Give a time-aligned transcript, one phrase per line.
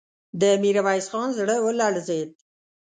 [0.41, 2.29] د ميرويس خان زړه ولړزېد.